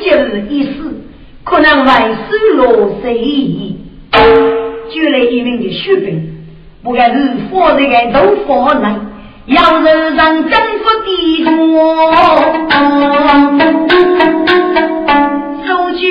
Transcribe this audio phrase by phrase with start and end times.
[0.00, 1.02] 非的该节一死，
[1.44, 1.90] 可能为
[2.30, 3.76] 失落谁意？
[4.90, 6.32] 就来一名的士兵，
[6.82, 9.06] 不该是佛的个都佛难，
[9.46, 11.50] 要人让征服帝国，
[15.66, 16.06] 守绝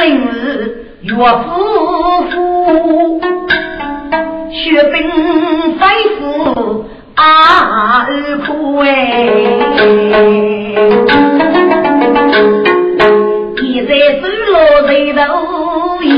[0.00, 1.16] 令日岳夫
[2.30, 3.20] 妇，
[4.50, 4.98] 血兵
[5.78, 5.80] 飞
[6.18, 6.84] 赴
[7.14, 8.06] 阿
[8.44, 8.90] 苦哎，
[13.62, 16.08] 一在失落谁都意。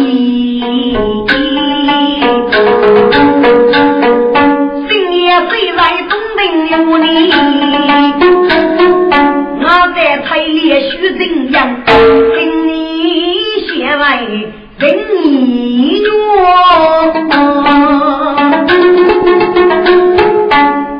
[4.89, 6.41] 今夜睡在东门
[6.87, 7.07] 屋里，
[9.61, 10.59] 我在台里
[10.91, 11.57] 许人样，
[11.87, 12.73] 请你
[13.69, 14.05] 先来
[14.79, 14.83] 人
[15.23, 15.25] 一
[16.01, 16.09] 约。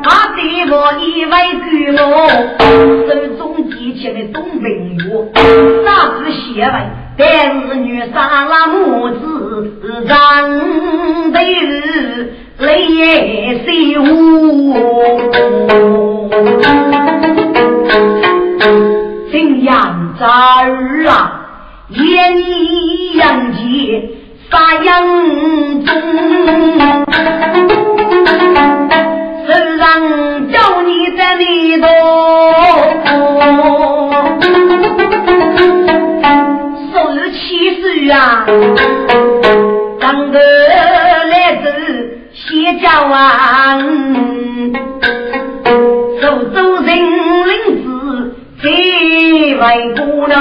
[0.03, 0.39] 他对
[0.69, 2.03] 我以为举我
[4.05, 4.65] 手中提起的东门
[4.99, 5.03] 药，
[5.83, 5.87] 那
[6.19, 6.73] 是写文，
[7.17, 7.25] 但
[7.67, 9.73] 是女杀了母子，
[10.05, 10.11] 让
[11.31, 11.39] 得
[12.59, 14.03] 泪水无。
[19.31, 19.33] 这
[19.63, 20.23] 样子
[21.07, 21.11] 啊，
[21.89, 24.09] 夜里阳节
[24.51, 24.93] 杀阳
[25.85, 25.93] 中。
[29.47, 29.85] 世上
[30.51, 31.87] 叫你在里头，
[39.99, 43.79] 当个来自谢家王，
[46.21, 46.87] 手州人
[47.47, 47.87] 领子
[48.61, 50.35] 最为多呢，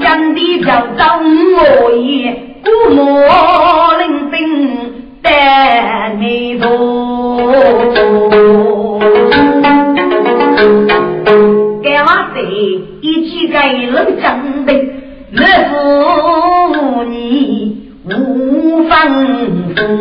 [0.00, 1.20] 江地叫张
[1.56, 2.34] 我也，
[2.64, 4.34] 古莫领兵。
[5.22, 6.68] 带你走，
[11.82, 12.36] 干嘛的？
[13.00, 13.56] 一起给
[13.86, 14.43] 人讲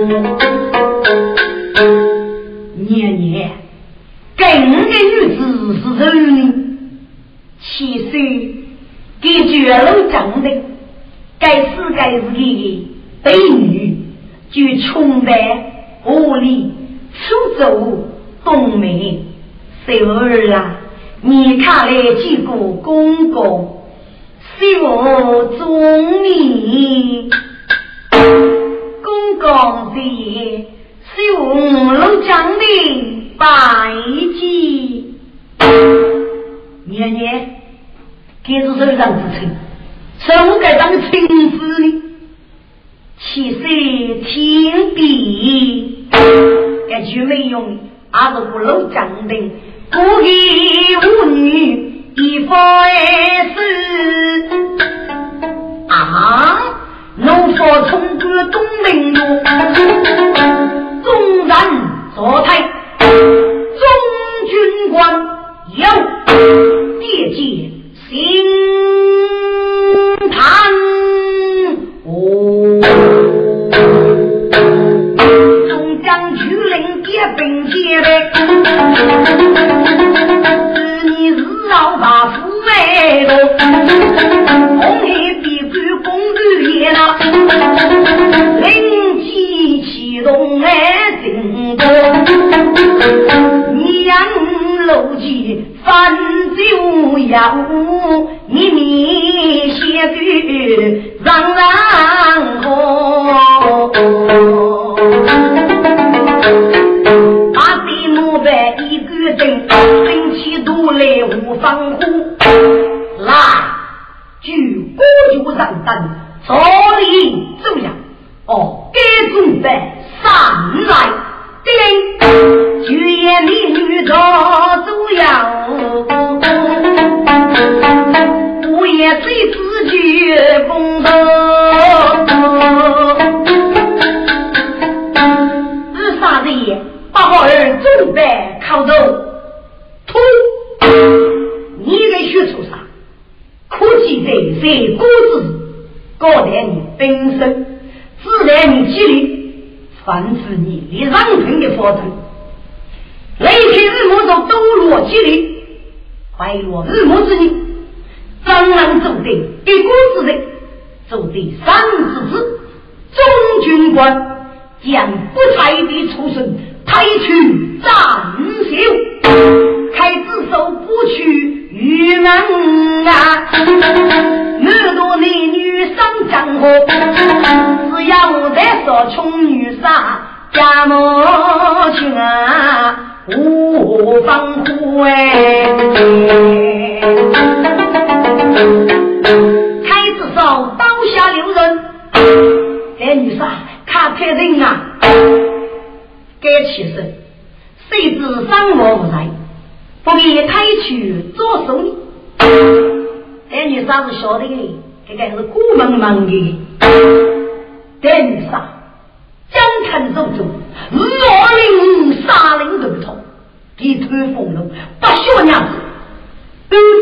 [0.10, 0.43] thank you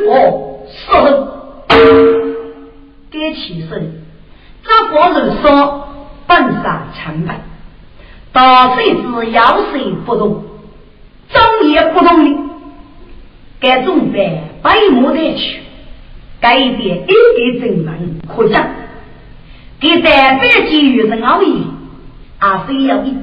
[0.02, 1.28] 对佛施恩。
[3.12, 4.04] 该起身，
[4.64, 5.88] 这国人说
[6.28, 7.42] 本杀成败，
[8.32, 10.44] 大谁知要谁不动，
[11.30, 12.40] 张也不动的，
[13.60, 15.60] 该准备百目的去，
[16.40, 18.66] 改变一点正门可讲，
[19.80, 21.66] 给代表给予人而已，
[22.40, 23.14] 而非要一。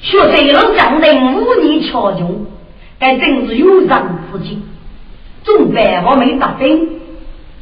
[0.00, 2.46] 学这龙将人五年敲穷，
[3.00, 3.88] 该正是有人
[4.32, 4.62] 之己。
[5.56, 7.00] 总办我没打兵，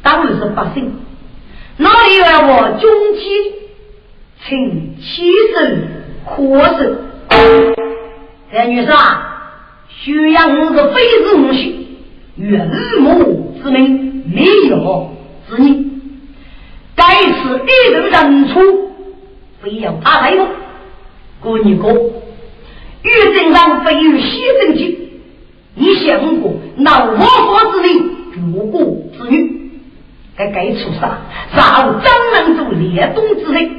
[0.03, 0.91] 当然是百姓。
[1.77, 3.53] 哪里有我军机，
[4.45, 5.87] 请起身
[6.25, 6.97] 喝声。
[8.51, 9.51] 这女士啊，
[9.89, 11.87] 需要我是非是无须，
[12.35, 15.11] 月日暮之命，没有
[15.49, 15.87] 之意。
[16.95, 18.91] 该次一头人出，
[19.61, 20.47] 非要他来我，
[21.39, 21.91] 过你过。
[21.91, 25.06] 玉正上非有牺牲去，
[25.79, 28.01] 你想过那我国之力，
[28.35, 28.81] 如国
[29.15, 29.71] 之女，
[30.35, 31.19] 该该出杀，
[31.55, 33.69] 然后张能做列东之人，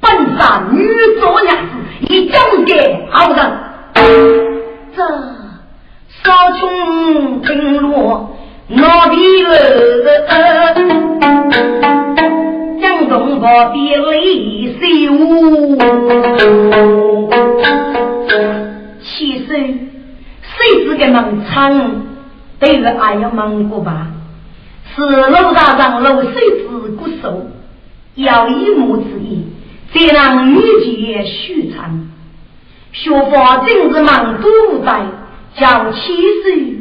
[0.00, 0.78] 本杀女
[1.20, 1.72] 作娘子，
[2.08, 3.38] 以交给好人。
[4.94, 5.02] 这
[6.22, 8.36] 少穷平落，
[8.70, 10.74] 我的儿，
[12.80, 14.78] 江东宝比雷秀。
[19.02, 19.50] 其实，
[20.58, 22.02] 谁是个门仓？
[22.60, 24.08] 对于还要忙过吧？
[24.96, 27.46] 是陆大长陆水之骨手，
[28.16, 29.46] 要一母之意，
[29.94, 32.08] 再让女杰续长。
[32.90, 34.50] 学法正是忙多
[34.84, 35.02] 代，
[35.56, 36.78] 叫七岁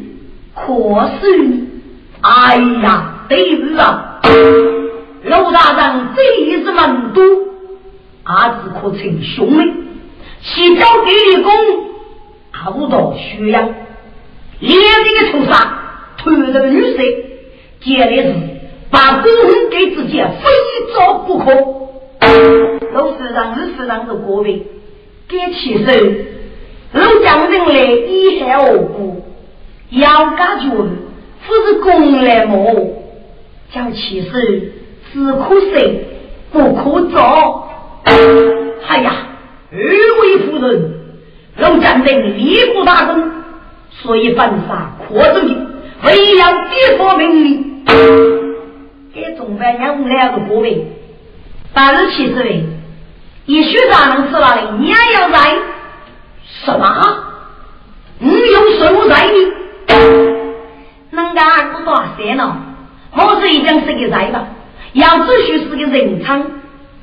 [0.56, 1.68] 可是，
[2.22, 4.20] 哎呀，对于啊，
[5.24, 7.24] 陆大长这一是忙多，
[8.24, 9.64] 阿子可称兄妹，
[10.42, 11.52] 其交给的功。
[12.72, 13.70] 好多血样，
[14.60, 15.56] 连这个仇杀，
[16.18, 17.16] 推这个女婿，
[17.80, 18.34] 接的是
[18.92, 21.46] 把公人给自己非走不可。
[22.94, 24.64] 老市长、二市长是各位，
[25.30, 25.94] 给起手，
[26.92, 29.24] 老将人来以害而故，
[29.90, 32.76] 要感觉不是公来磨，
[33.72, 34.30] 将起手
[35.14, 36.02] 只可惜
[36.52, 37.70] 不可做。
[38.04, 39.16] 哎呀，
[39.72, 40.97] 二位夫人。
[41.58, 43.32] 老将军立过大功，
[43.90, 45.68] 所以本杀扩州的，
[46.04, 47.84] 为要地方命令，
[49.12, 50.86] 给中班养两个部位，
[51.74, 52.64] 八日七十位，
[53.48, 55.58] 你学长能吃了的，你也要在
[56.64, 57.24] 什么？
[58.20, 59.34] 你有什么在的？
[61.10, 62.56] 人家不多些呢，
[63.16, 64.48] 我是已经是个在吧？
[64.94, 66.46] 要继续是个人仓，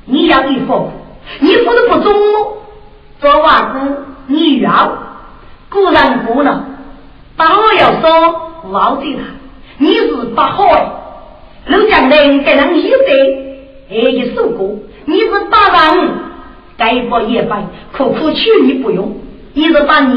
[0.05, 0.91] 你要一服，
[1.39, 2.57] 你服的不中哦，
[3.19, 3.97] 做瓦工。
[4.27, 4.91] 你要
[5.69, 6.63] 固然不能，
[7.37, 9.21] 但我要说忘记他，
[9.77, 10.91] 你是不好的。
[11.67, 12.97] 陆将军给人一得，
[13.89, 16.09] 哎一首歌，你是大人，
[16.77, 17.63] 该不也白，
[17.97, 19.15] 苦苦求你不用，
[19.53, 20.13] 你是把你，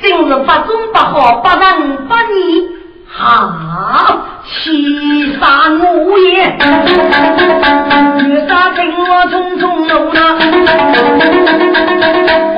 [0.00, 2.68] 真是把中不好，把人把你，
[3.08, 6.56] 好欺杀我也，
[8.24, 10.18] 女杀听我匆匆路了，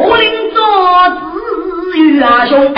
[0.02, 0.47] 我领。
[1.94, 2.72] 玉阿兄，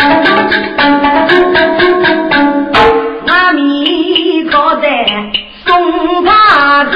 [3.27, 5.07] 阿弥靠在
[5.67, 6.93] 松花子，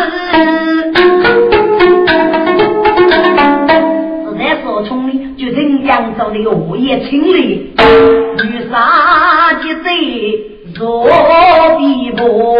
[4.24, 9.88] 是在说穷里就人扬州的荷叶清里，玉杀几贼
[10.74, 11.08] 若
[11.76, 12.56] 比波，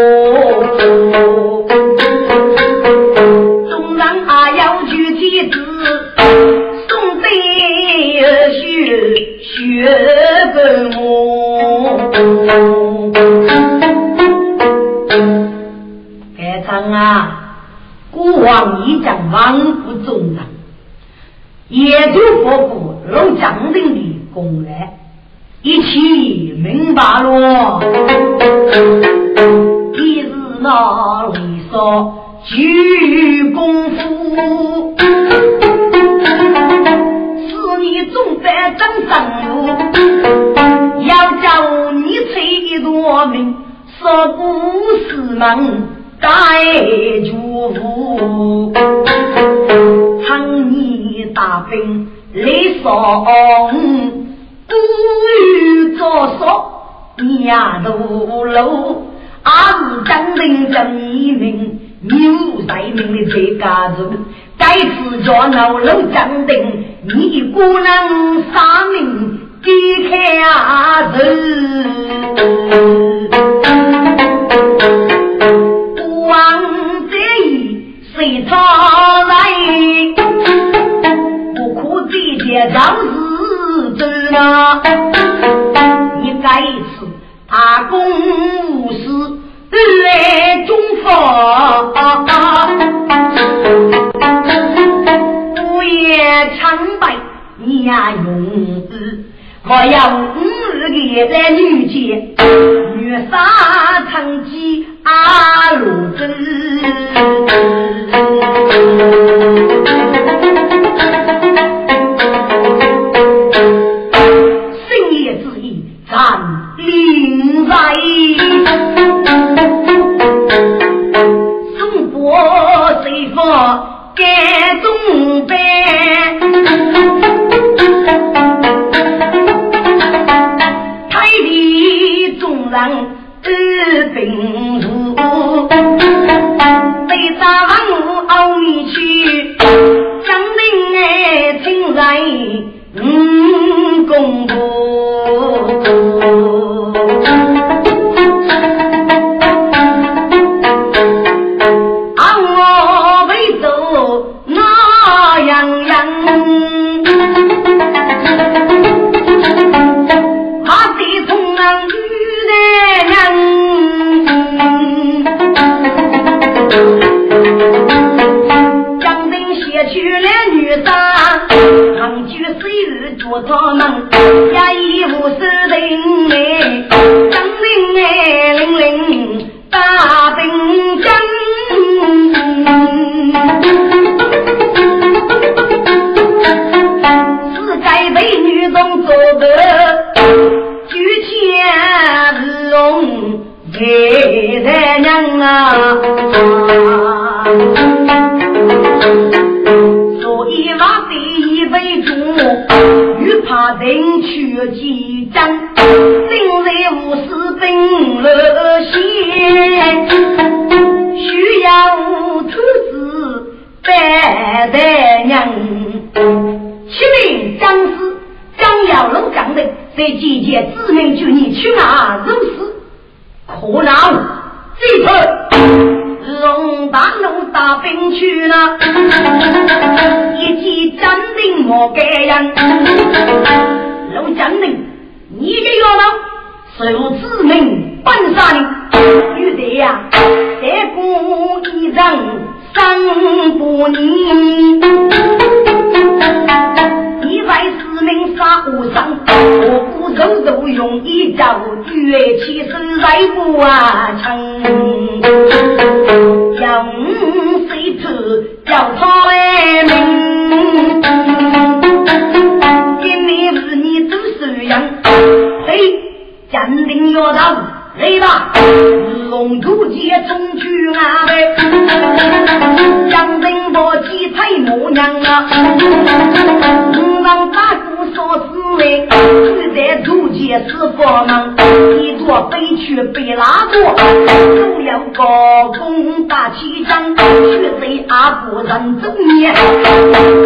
[288.64, 289.54] 人走年，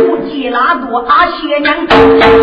[0.06, 1.86] 不接拉多阿谢娘，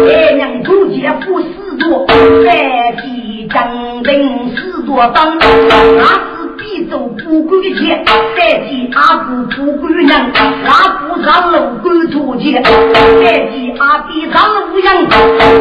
[0.06, 7.90] 爹娘中街不死多，再比将兵死多当，阿是必走不归去，
[8.38, 10.32] 再比阿是不归娘，
[10.66, 15.06] 阿不上楼归土去，再比阿比上无恙，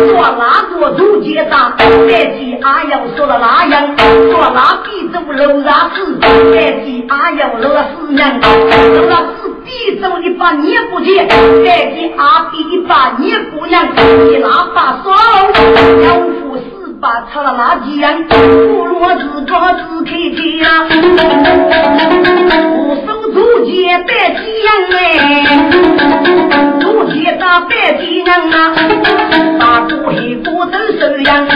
[0.09, 3.97] 做拉多中间大，再比阿要说了拉样，
[4.31, 6.19] 做拉必走楼拉死，
[6.53, 9.44] 再比阿要楼死娘，楼了。
[9.75, 11.27] 比走一把捏不见。
[11.29, 13.85] 再给阿比一把捏姑娘，
[14.29, 15.53] 你哪把双龙？
[16.03, 18.23] 要夫死把擦了哪几样？
[18.29, 19.53] 不如我自个
[19.89, 20.87] 自开开呀，
[23.35, 24.99] 足接白几样哎。
[27.17, 28.75] 一打白皮人啊，
[29.59, 31.47] 大哥黑锅都收养。
[31.47, 31.53] 学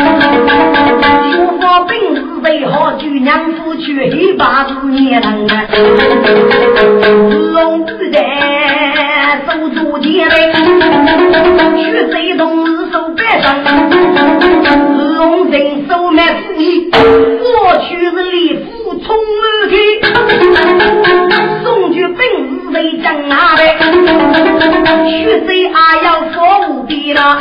[1.60, 5.52] 法本事最好，就娘夫去黑把子年人啊。
[7.54, 8.16] 龙子在
[9.46, 10.52] 手足前嘞，
[11.76, 13.46] 学谁同日手白上。
[15.16, 19.78] 龙人手满富义，我去是李府冲满天。
[21.88, 23.78] 送去本事最强啊嘞，
[25.08, 27.38] 学谁还要说无比了。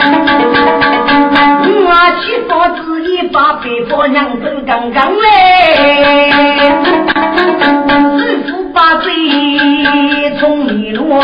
[1.85, 6.31] 我七嫂子一把背包娘走刚刚嘞，
[8.17, 9.11] 师傅把嘴
[10.39, 11.21] 从一落，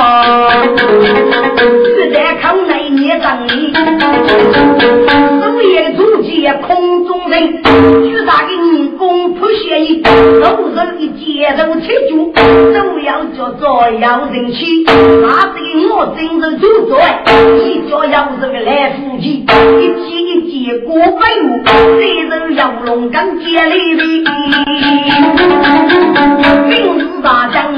[1.55, 3.73] 只在靠内捏张你，
[5.63, 7.63] 手也足见空中人，
[8.03, 12.33] 巨大的人工不协议，肉肉一接肉切猪，
[12.73, 16.99] 都要叫做要人气，那对我真是做作，
[17.57, 19.45] 一叫要人来夫妻，
[19.79, 21.71] 一起一结过百五，再
[22.29, 24.01] 人要龙岗接里的，
[26.67, 27.73] 明日大将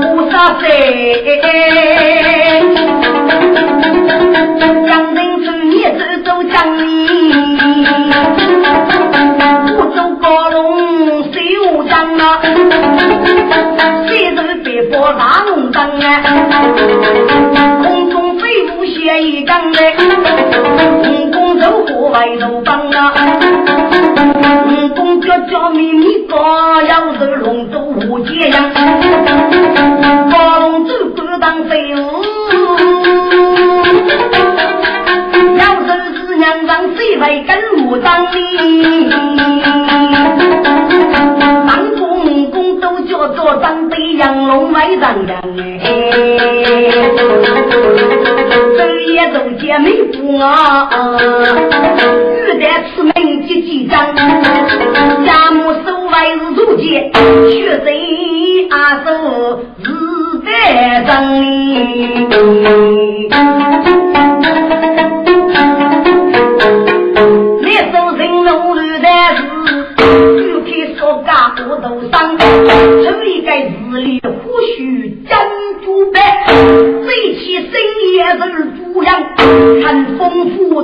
[0.00, 0.66] 不杀谁？
[4.86, 5.29] 将人
[11.90, 12.40] 修将啊，
[14.06, 16.22] 谁人别过大龙岗啊？
[17.82, 19.96] 空中飞舞写一岗哎，
[21.02, 23.12] 空中走火外头帮啊，
[24.64, 28.70] 空中叫叫咪咪高，要是龙舟无解呀，
[30.30, 31.98] 高龙走过当飞舞。
[36.66, 38.38] 娘谁为跟武当哩？
[43.50, 45.36] 都叫做长辈养龙外让人
[45.82, 45.88] 哎，
[48.76, 48.78] 昼
[49.12, 50.88] 夜都姐妹不啊，
[52.46, 53.12] 玉带出门
[53.46, 57.10] 几几张，家母手外是如姐，
[57.50, 59.08] 学谁阿手
[59.82, 59.90] 是
[60.44, 61.10] 在张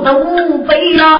[0.01, 1.16] 都背了。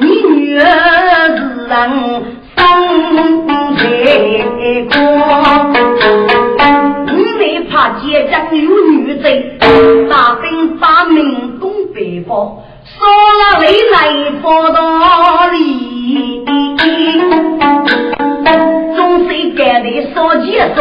[0.00, 0.62] 你女儿
[1.36, 1.78] 是人
[2.56, 2.58] 生
[3.76, 3.78] 结
[4.90, 4.94] 光，
[7.06, 7.40] 你没
[7.70, 9.58] 怕街上有女贼，
[10.10, 12.98] 大兵把命东北方，说
[13.38, 14.78] 了未来不道
[15.52, 16.44] 理，
[18.96, 20.78] 总是该得说结说。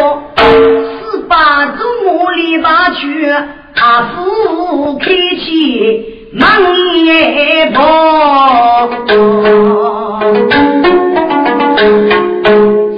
[1.27, 3.29] 把祖母篱笆去，
[3.75, 5.05] 阿父开
[5.39, 8.87] 启门也跑。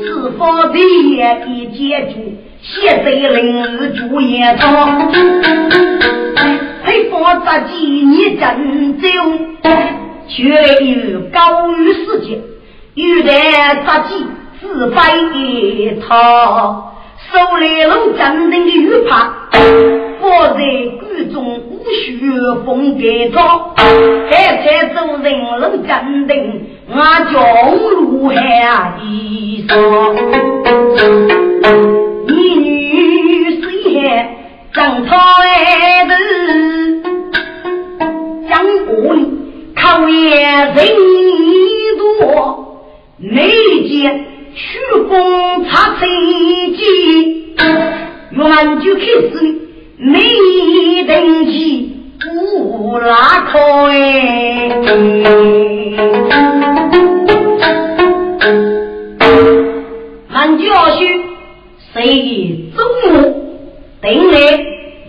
[0.03, 5.09] 是否毕业一结局，写在林主页上。
[6.83, 9.07] 黑发杂技你真走，
[10.27, 10.39] 却
[10.83, 12.41] 有高于世界，
[12.95, 13.31] 有的
[13.85, 14.25] 杂技
[14.59, 14.95] 自飞
[15.33, 16.87] 一套。
[17.31, 19.33] 手来龙镇定的玉帕，
[20.21, 20.59] 放在
[20.99, 21.01] 谷
[21.33, 22.29] 中无需
[22.63, 23.73] 风盖罩。
[24.29, 25.25] 开车走人
[25.59, 26.31] 龙镇定，
[26.87, 26.93] 我
[27.33, 27.35] 叫
[27.99, 29.73] 路海一说。
[32.27, 32.69] 你女
[33.61, 33.65] 婿
[34.71, 36.13] 正讨爱子，
[38.47, 38.51] 江
[38.85, 39.19] 湖里
[39.75, 40.77] 考验人
[41.97, 42.77] 多，
[43.17, 43.49] 没
[43.89, 44.25] 见。
[44.53, 44.59] 曲
[45.09, 46.07] 风插飞
[46.75, 47.55] 机，
[48.31, 49.70] 原就开始
[50.03, 53.59] 没登记不拉开。
[60.33, 61.23] 俺教训
[61.93, 62.83] 谁中
[63.13, 63.61] 午
[64.01, 64.35] 定力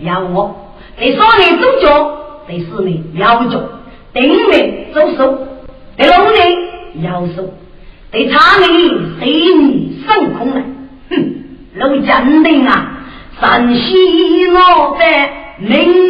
[0.03, 0.55] 要我，
[0.99, 3.63] 得三年走脚，得四年要脚，
[4.13, 5.47] 定力走手，
[5.97, 6.55] 得六年
[7.01, 7.51] 要手。
[8.11, 10.63] 得查你谁你上空来，
[11.09, 11.33] 哼！
[11.73, 13.02] 老江定啊，
[13.39, 16.02] 陕西老在明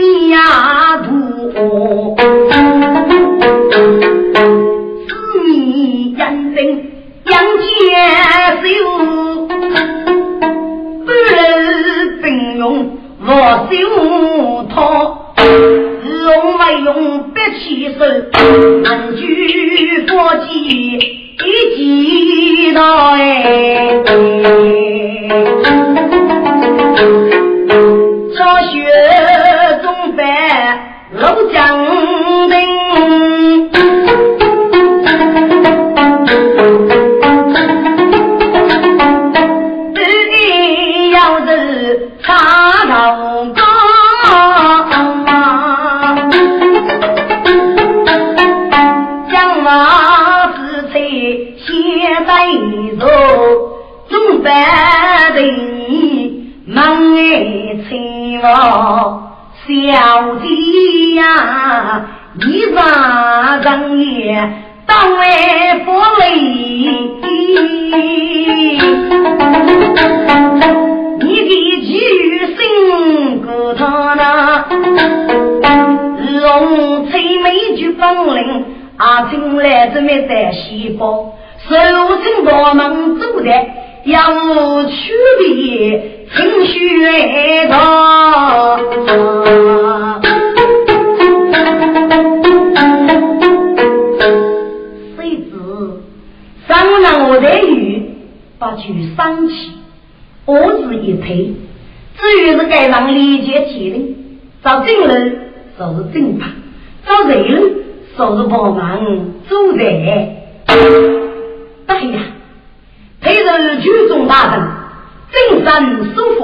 [115.80, 116.42] 正身守佛，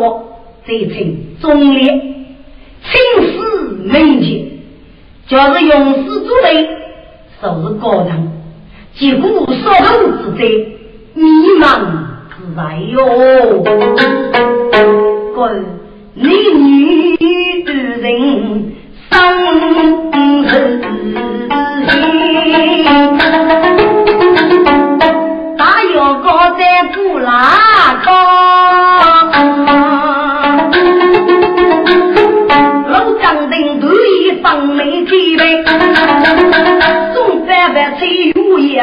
[0.66, 0.94] 这称
[1.40, 1.86] 忠烈；
[2.84, 2.92] 青
[3.26, 3.38] 史
[3.84, 4.26] 名节，
[5.28, 6.68] 就是勇士之辈，
[7.42, 8.10] 受是高人，
[8.96, 9.88] 结果所头
[10.18, 10.42] 之灾，
[11.14, 11.24] 迷
[11.60, 11.64] 茫
[12.30, 12.60] 之灾
[12.92, 12.98] 哟。
[15.36, 15.40] 滚，
[16.16, 17.16] 你女
[17.64, 18.74] 人
[19.10, 19.14] 生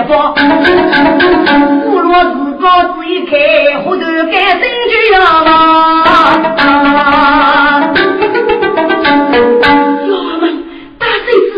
[0.06, 0.34] 雨也放，
[1.84, 2.64] 无论自高
[2.94, 3.34] 自一开，
[3.84, 5.50] 后头改新句了嘛。
[10.06, 10.44] 老们，
[10.98, 11.54] 大孙子，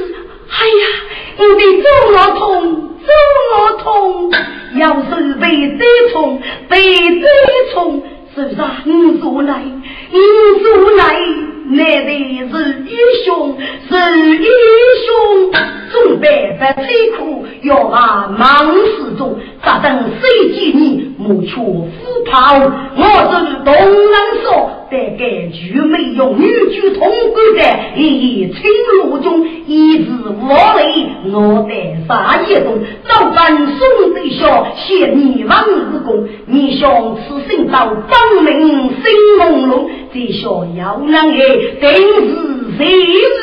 [0.49, 0.85] 哎呀，
[1.39, 2.47] 我的周老痛，
[3.07, 3.09] 周
[3.53, 3.87] 老痛，
[4.77, 5.45] 要是被
[5.77, 6.77] 对冲，被
[7.21, 7.29] 对
[7.73, 8.03] 冲，
[8.35, 8.83] 是不是啊？
[8.85, 9.63] 你说来，
[10.11, 10.19] 你
[10.63, 11.58] 说来。
[11.71, 13.57] 那得是英雄，
[13.89, 13.95] 是
[14.37, 14.49] 英
[15.05, 15.53] 雄，
[15.93, 21.91] 总办法摧苦，要把忙死中，咋等谁见你莫却虎
[22.31, 22.57] 跑？
[22.97, 27.01] 我是东南说，但该句没用，女句通
[27.35, 28.63] 关的，一青
[29.05, 39.03] 罗中，一字无泪，我在啥夜中，早班送对笑，谢你王子公，你想此生到芳名心
[39.39, 41.58] 朦胧，这小要难哎。
[41.81, 41.91] 定
[42.29, 42.87] 是谁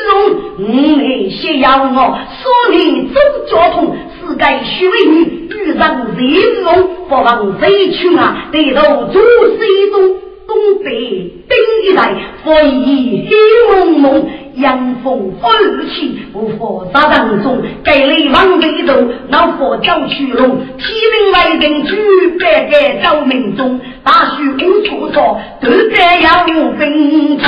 [0.08, 0.56] 龙？
[0.58, 6.88] 五内先要我，说你走交通，是该虚伪女，遇上谁龙？
[7.08, 8.48] 不忘谁去啊？
[8.50, 10.14] 得到主西东
[10.46, 10.90] 东北
[11.48, 13.34] 兵一来，风雨黑
[13.74, 15.50] 蒙蒙，阳风风
[15.88, 18.94] 起，无法杀当中，该雷往北走，
[19.28, 21.96] 老佛教去龙，天命来定举，
[22.38, 23.80] 百盖照明中。
[24.04, 26.44] 大树无错错，都在要
[26.78, 27.38] 分清。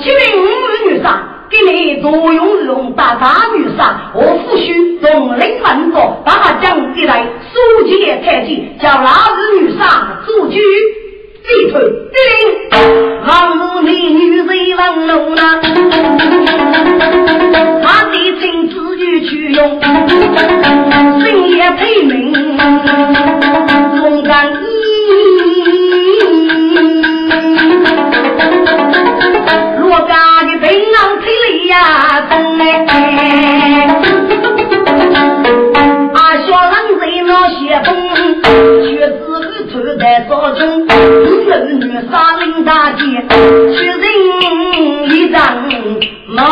[0.00, 10.48] 七名五女杀，给你作用龙大大女杀，我夫婿龙领万国，大将一来，书记太监叫那日女杀主
[11.42, 11.48] 居。
[11.52, 12.72] 低头低领，
[13.26, 15.60] 王母美女在王龙啊，
[17.82, 19.80] 他的亲子女去用，
[21.20, 22.32] 深夜配名，
[23.96, 24.52] 龙干
[29.78, 31.76] 若干的平安配里呀，
[32.30, 33.88] 真哎，
[36.14, 37.90] 阿小郎在那写风，
[39.72, 40.86] 只会穿在早中，女
[41.80, 43.04] 女杀领大街，
[43.74, 44.02] 屈人
[45.10, 45.40] 一张
[46.26, 46.42] 忙。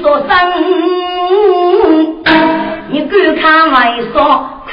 [0.00, 0.26] 说声，
[2.90, 3.74] 你敢看外
[4.12, 4.16] 说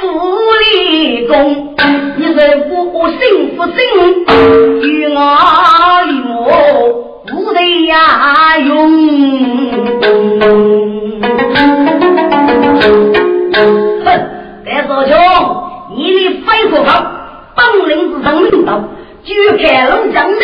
[0.58, 1.76] 力工？
[2.16, 2.34] 你是
[2.68, 2.70] 不
[3.08, 3.20] 幸
[3.56, 3.74] 福心，
[4.82, 5.16] 与我
[6.08, 6.40] 与我
[7.32, 8.90] 无得呀用。
[14.02, 14.04] 哼，
[14.64, 15.14] 白少兄，
[15.96, 16.90] 你的飞虎好，
[17.54, 18.82] 本领之上领导，
[19.22, 20.38] 就开龙将领，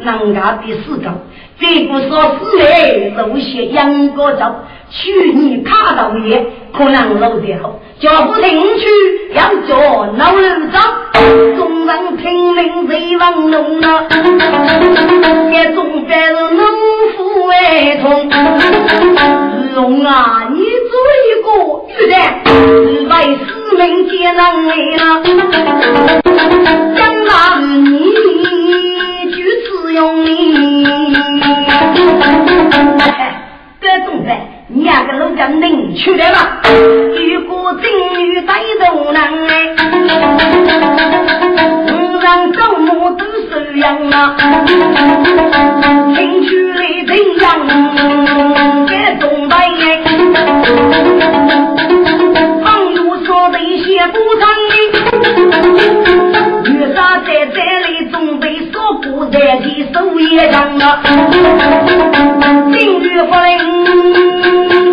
[0.00, 1.10] 能干的四个。
[1.58, 8.86] 这不说四位路线杨国照，去你卡到也可能老得好，脚步停去
[9.34, 9.76] 要叫
[10.16, 10.78] 老人走，
[11.58, 14.06] 众人听命谁往弄啊？
[15.52, 16.66] 这总该是农
[17.14, 18.30] 夫为痛。
[19.74, 20.58] 龙啊，你
[20.88, 20.92] 做
[21.28, 21.48] 一个
[21.98, 22.42] 玉蛋，
[23.10, 25.00] 为四民皆能为了，
[26.96, 27.92] 将来你
[29.30, 29.36] 就
[29.68, 30.30] 此用你。
[33.80, 34.49] 这种在，你
[34.90, 36.38] 两个老将能出来吗？
[36.64, 37.84] 如果真
[38.18, 39.52] 女带头男哎，
[41.86, 44.36] 五上周末都收养啊，
[46.16, 47.46] 听出来怎样
[59.92, 61.00] 手也长啊，
[62.72, 64.89] 金玉不灵，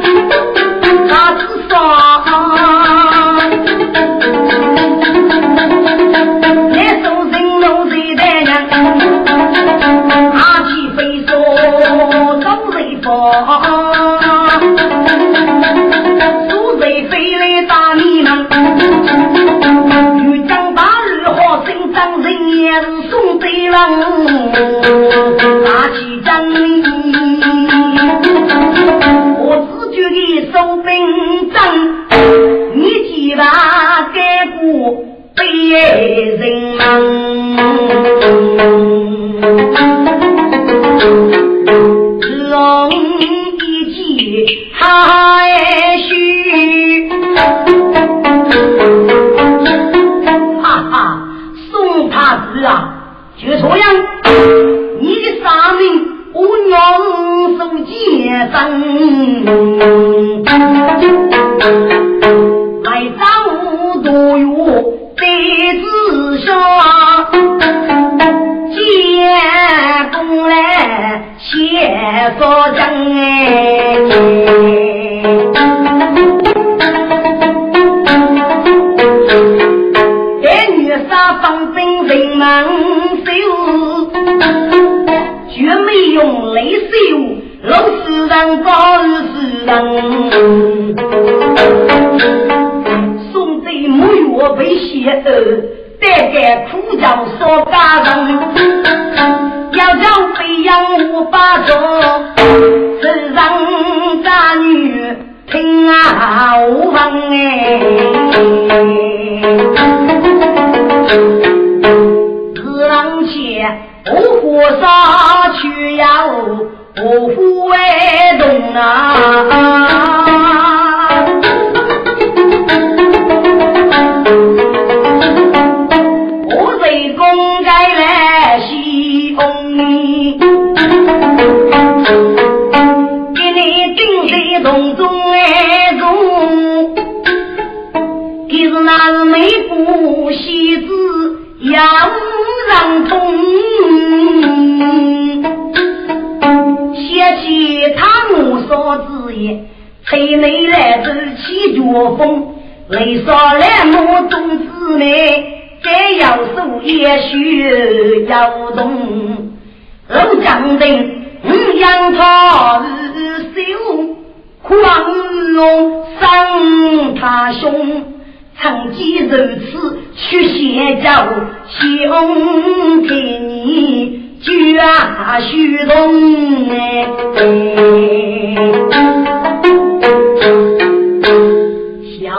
[72.74, 72.97] 写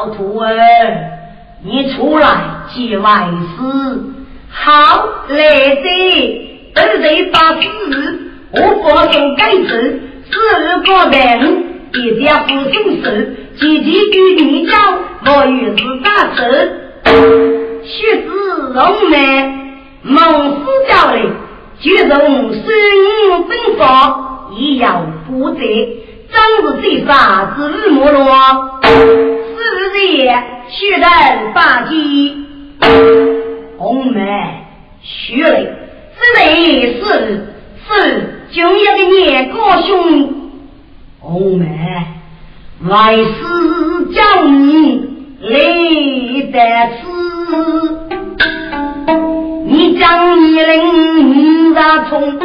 [0.09, 0.49] 徒儿，
[1.65, 2.29] 你出来
[2.75, 4.01] 接外事，
[4.51, 7.67] 好来的，都在把事，
[8.53, 10.01] 我保证改正，
[10.31, 10.33] 四
[10.85, 11.19] 个人
[11.93, 13.11] 一定不松手。
[13.59, 14.73] 姐姐与你教，
[15.27, 16.07] 我与是大
[16.37, 16.39] 手，
[17.85, 18.29] 学子
[18.73, 19.17] 龙门，
[20.03, 20.17] 孟
[20.51, 20.57] 师
[20.89, 21.17] 教的，
[21.81, 22.63] 就从孙
[23.49, 23.85] 兵法，
[24.57, 25.59] 也要负责。
[26.31, 28.21] 张是最傻子日没落，
[29.95, 29.97] 日
[30.69, 31.03] 学人
[31.55, 32.37] 八级，
[33.79, 34.23] 红门
[35.03, 35.67] 学雷，
[36.15, 36.47] 这雷
[36.95, 37.01] 是
[37.87, 37.89] 是
[38.51, 40.35] 今夜的年高兄，
[41.21, 41.69] 红门。
[42.89, 43.25] 来世
[44.15, 45.01] 叫你
[45.41, 45.51] 来
[46.53, 46.57] 得
[46.95, 47.01] 此，
[49.67, 52.39] 你将你领上冲，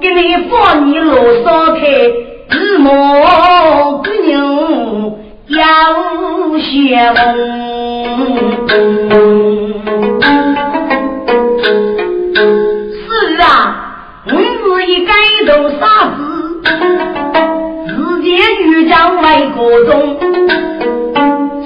[0.00, 1.80] 给你放你罗少开，
[2.50, 2.90] 日暮
[4.02, 4.32] 姑娘
[5.48, 5.58] 要
[6.58, 6.96] 学
[12.96, 13.50] 是啊，
[14.26, 15.12] 我是一该
[15.46, 15.82] 头傻
[16.16, 16.20] 子。
[18.22, 18.32] 见
[18.62, 20.18] 欲将外国中，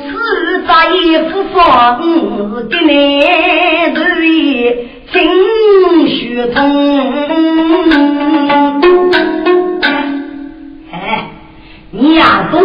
[0.02, 0.70] 是在
[1.30, 2.00] 夫房
[2.68, 4.00] 的男子
[5.12, 5.14] 情
[6.08, 6.18] 绪
[6.52, 6.56] 通。
[10.90, 11.30] 哎，
[11.92, 12.60] 你呀懂，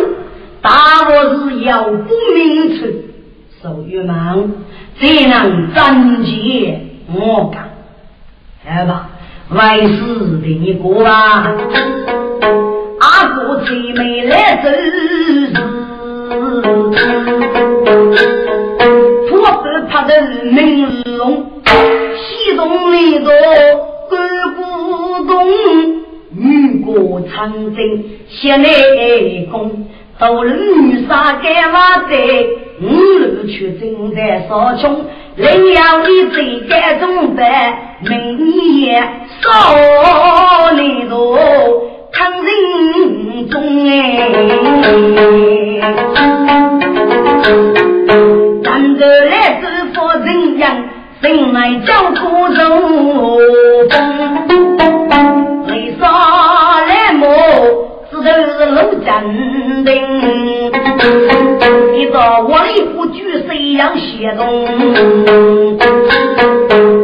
[0.63, 0.71] 大
[1.09, 2.85] 我是要不明处，
[3.61, 4.49] 手玉忙，
[4.97, 6.79] 才能斩解
[7.13, 7.69] 我干。
[8.65, 9.09] 来吧，
[9.49, 11.53] 为师给你过吧。
[13.01, 15.51] 阿哥催眉来走日，
[19.29, 20.13] 婆子怕的
[20.49, 23.29] 明龙，西东那个
[24.09, 24.61] 关古
[25.27, 25.45] 洞，
[26.31, 29.87] 女过长征写内功，
[30.19, 32.15] 都女杀干娃在，
[32.81, 35.05] 五路却正在烧穷，
[35.35, 37.43] 领养的最该中的，
[38.01, 39.03] 明年
[39.41, 41.37] 少年多。
[42.15, 43.91] 唐人中哎，
[48.63, 50.63] 站着来是佛人样，
[51.21, 51.57] 人来
[51.87, 52.21] 叫苦
[52.53, 52.61] 肉
[53.89, 54.52] 风，
[58.65, 59.93] 路真定，
[61.97, 64.65] 一到我里不举谁要写动？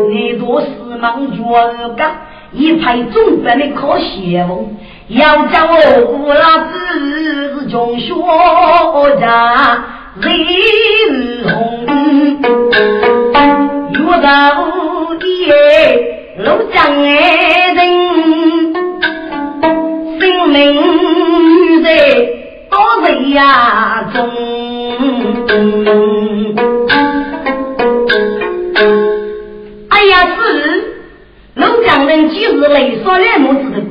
[0.09, 0.67] 你多是
[0.99, 1.37] 忙脚
[1.95, 2.11] 干，
[2.53, 4.77] 一派中本的可写梦。
[5.07, 5.75] 要叫我
[6.11, 8.13] 乌拉子中学
[9.19, 9.83] 家，
[10.21, 10.31] 人
[11.43, 11.87] 红，
[13.91, 14.27] 遇到
[15.19, 15.25] 爹
[16.37, 17.79] 老将爱人，
[20.19, 20.98] 性命
[21.89, 21.97] 在
[22.69, 24.29] 刀刃呀中。
[29.89, 30.93] 哎呀，是
[31.55, 33.81] 老将人几日泪洒两目之头。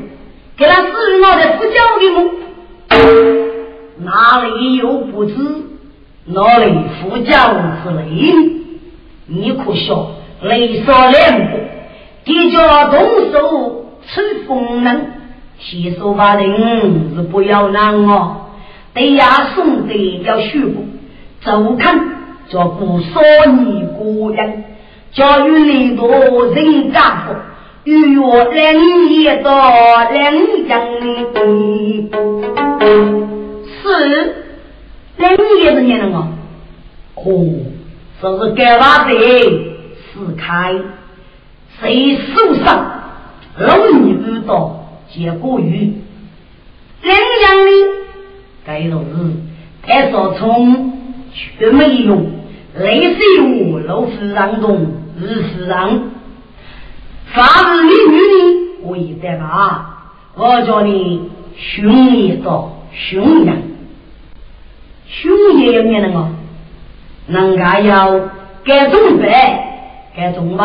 [0.56, 0.86] 给他是
[1.20, 2.16] 我的不叫的么？
[3.98, 5.34] 哪里有不知？
[6.26, 6.72] 哪里
[7.02, 8.04] 不叫之类？
[9.26, 11.58] 你可笑，雷少两步，
[12.24, 15.04] 地家动手吃风能，
[15.58, 18.36] 洗手把人是不要难哦。
[18.94, 20.84] 对呀，送的要学步，
[21.40, 22.00] 走看
[22.48, 24.64] 叫不说你姑娘，
[25.12, 26.08] 教育你多
[26.46, 27.34] 人家伙。
[27.84, 28.74] 与我两
[29.08, 30.34] 一到两
[30.68, 32.10] 江里，
[33.80, 34.34] 是
[35.16, 35.32] 两
[35.62, 36.28] 也是年人哦。
[37.14, 37.24] 哦，
[38.20, 39.14] 这是干嘛的？
[40.12, 40.74] 是开
[41.80, 42.84] 谁受伤
[43.56, 44.77] 容易遇到
[45.10, 45.92] 结果鱼？
[47.02, 47.70] 两江里
[48.66, 49.32] 该都是
[49.82, 50.92] 太少葱，
[51.32, 52.26] 却没用，
[52.76, 56.10] 类似于老是让动，日是让。
[57.26, 57.42] 法
[57.82, 63.62] 日女女，我一在吧，我叫你凶一刀凶人，
[65.06, 66.30] 凶也要念的哦，
[67.28, 68.20] 人家要
[68.64, 69.30] 该准备，
[70.16, 70.64] 该准备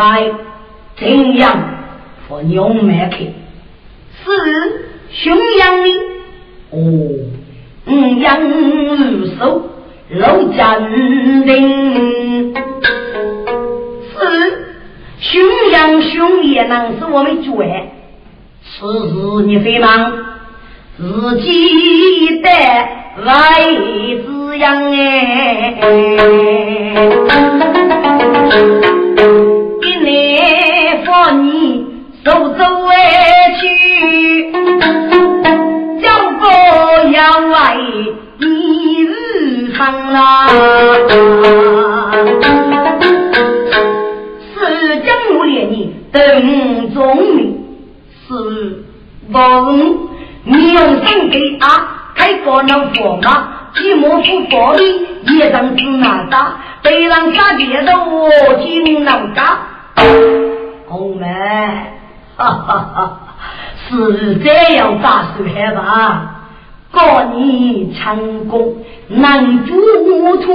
[0.96, 1.56] 怎样
[2.28, 3.18] 和牛麦克？
[4.24, 4.30] 是
[5.10, 5.88] 凶阳的
[6.70, 6.76] 哦，
[7.86, 9.70] 五阳如手
[10.08, 12.54] 老坚定。
[15.20, 17.50] 凶阳凶也能使我们绝，
[18.62, 19.14] 此事
[19.46, 20.12] 你非忙，
[20.98, 22.48] 自己的
[23.24, 23.32] 来
[24.26, 25.80] 滋养哎，
[29.82, 31.86] 一年放你
[32.24, 32.83] 手走
[37.14, 40.46] 要为你日长啦。
[46.12, 47.64] 等中明
[48.28, 48.84] 是
[49.30, 49.76] 王
[50.44, 53.48] 你用心给啊，开个能佛吗？
[53.74, 59.58] 寂寞不佛理，一张纸难打，被人杀别的我听能打。
[60.86, 61.26] 红妹，
[62.36, 63.18] 哈哈哈，
[63.88, 66.33] 是这样打算吧？
[66.94, 68.76] 告你成功
[69.08, 69.74] 能嘱
[70.36, 70.54] 托，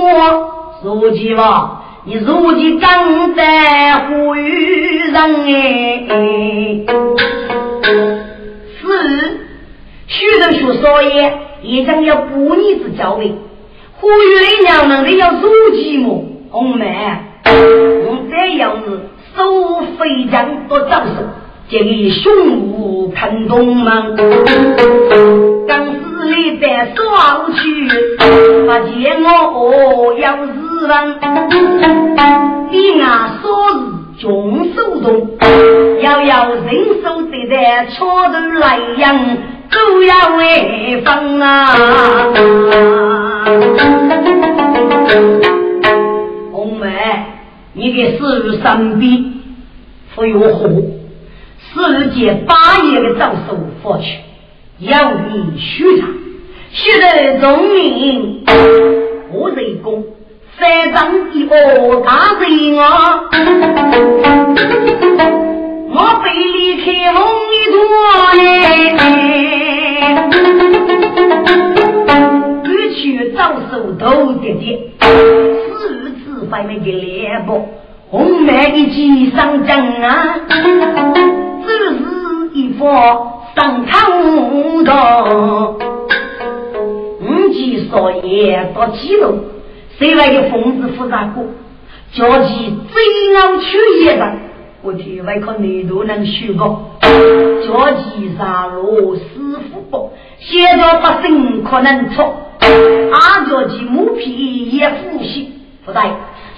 [0.83, 1.75] 如今吧。
[2.05, 5.15] 你如今正在呼吁人
[5.45, 6.15] 哎，
[8.79, 8.81] 是
[10.07, 13.35] 许人学少爷也将要半年之交位，
[13.99, 16.85] 呼吁的娘们的要如寂寞，红妹，
[17.45, 19.01] 我这样子
[19.35, 21.11] 手非将不招手，
[21.69, 24.15] 建议胸无看东门，
[25.67, 27.87] 刚是你在耍去，
[28.65, 30.69] 发现我要是。
[30.79, 31.19] 是人，
[32.71, 35.27] 你俺说是穷手动，
[36.01, 36.63] 要要人
[37.03, 39.37] 手得在车头来养，
[39.69, 41.45] 都要为分啊！
[46.53, 47.25] 红梅，
[47.73, 49.33] 你给四日三笔，
[50.15, 50.69] 不有火，
[51.73, 54.19] 四日借八爷的招手发去，
[54.79, 56.07] 要你许他，
[56.71, 58.43] 许得农民
[59.31, 60.03] 我人工。
[60.57, 61.55] 三张一个
[62.01, 63.29] 大人啊，
[65.91, 67.17] 我被离开梦
[67.53, 67.79] 一段
[68.65, 69.07] 哎，
[72.65, 73.37] 欲去招
[73.71, 77.69] 手头爹爹，四次翻那个脸部，
[78.11, 82.85] 红梅一起上阵啊，只是一副
[83.55, 85.75] 上堂的，
[87.21, 89.35] 五级少爷到几楼？
[89.99, 91.43] 谁来的疯子复杂过，
[92.11, 94.31] 叫其最傲去也的，
[94.81, 99.21] 我天外可你都能学过，叫其杀戮师
[99.71, 102.33] 傅不，现在百姓可能错，
[103.11, 105.45] 阿叫其母皮也腐蚀，
[105.85, 106.01] 不对，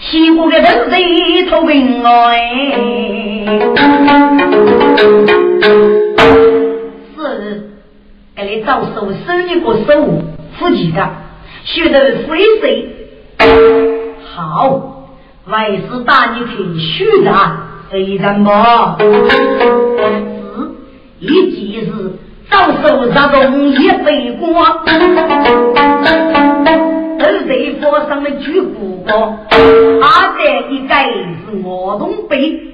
[0.02, 0.62] 西国的。
[0.62, 3.45] 都是一头病哎，
[7.16, 7.20] 是，
[8.36, 10.24] 给你找手生一个手，
[10.58, 11.10] 夫妻的，
[11.64, 12.89] 学得非谁。
[14.36, 15.08] 好，
[15.45, 17.32] 为是把你去虚的，
[17.89, 18.97] 非人么？
[18.99, 19.06] 是，
[21.20, 21.91] 一即是
[22.49, 24.84] 遭受这种一飞光。
[27.20, 28.32] 都在佛上的。
[28.32, 29.38] 举不过，
[30.02, 30.39] 他在
[30.70, 32.74] 一个是我东北，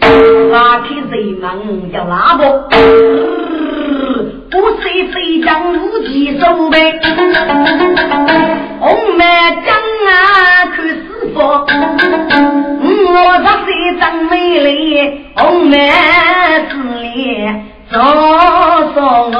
[0.50, 2.44] 拉开人门叫拉布，
[4.50, 6.98] 不是飞将无极手背，
[8.80, 9.26] 红梅
[9.66, 9.76] 江
[10.08, 10.10] 啊
[10.74, 11.04] 看师
[11.34, 13.68] 傅，我这是
[14.00, 14.72] 真美丽，
[15.36, 15.92] 红梅
[16.70, 16.72] 子
[17.02, 17.96] 脸照
[18.96, 18.98] 照
[19.34, 19.36] 我。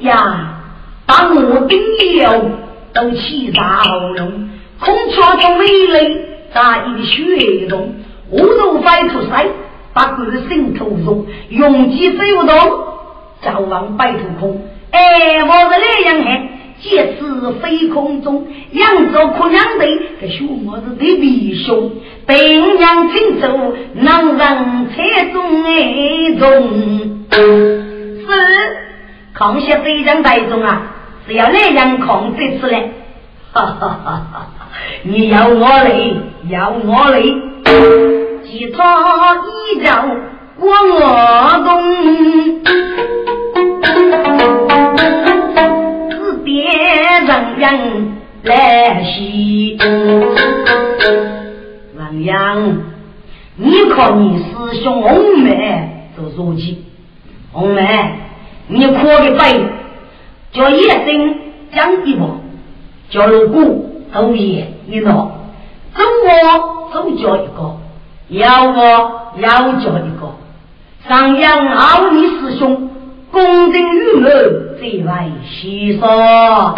[0.00, 0.12] 呀，
[1.06, 1.78] 把我顶
[2.18, 2.20] 了
[2.92, 7.94] 都气炸喉咙，空腔中美泪在一血中，
[8.30, 9.46] 我都翻出塞，
[9.92, 12.56] 把个心头中，用气飞不动，
[13.42, 14.62] 早往白头空。
[14.90, 16.48] 哎，我是那样嘿，
[16.80, 19.86] 借此飞空中，扬着苦娘的，
[20.20, 21.92] 这小伙子的鼻兄，
[22.26, 28.76] 北娘轻走，能人车中哎中，是。
[29.34, 31.01] 康熙非常大中啊，
[31.34, 32.80] 要那样控制出来。
[33.52, 34.26] 哈哈哈！
[34.32, 34.48] 哈
[35.04, 35.92] 你要我来，
[36.48, 37.20] 要我来，
[38.44, 40.04] 其他依照
[40.58, 40.66] 我
[41.64, 41.68] 动。
[46.10, 47.28] 自别人
[47.58, 49.78] 人来袭，
[51.98, 52.78] 王阳，
[53.56, 56.84] 你靠你师兄红梅做书记，
[57.52, 57.82] 红梅。
[58.68, 59.66] 你哭的背，
[60.52, 61.34] 叫叶生
[61.74, 62.40] 讲一毛，
[63.08, 65.32] 叫如骨都也一脑，
[65.94, 67.76] 走我走叫一个，
[68.28, 68.84] 要我
[69.38, 70.34] 要叫一个，
[71.08, 72.90] 上阳傲你师兄，
[73.30, 74.28] 公正与我
[74.78, 75.10] 最为
[75.48, 76.74] 稀少，